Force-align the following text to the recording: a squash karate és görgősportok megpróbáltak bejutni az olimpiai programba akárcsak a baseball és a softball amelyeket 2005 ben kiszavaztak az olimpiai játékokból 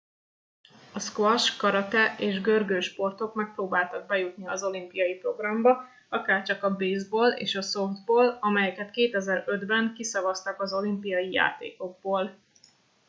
a 0.93 0.99
squash 0.99 1.57
karate 1.57 2.15
és 2.19 2.41
görgősportok 2.41 3.33
megpróbáltak 3.33 4.07
bejutni 4.07 4.47
az 4.47 4.63
olimpiai 4.63 5.15
programba 5.17 5.83
akárcsak 6.09 6.63
a 6.63 6.75
baseball 6.75 7.31
és 7.31 7.55
a 7.55 7.61
softball 7.61 8.37
amelyeket 8.39 8.91
2005 8.91 9.65
ben 9.65 9.93
kiszavaztak 9.93 10.61
az 10.61 10.73
olimpiai 10.73 11.31
játékokból 11.31 12.37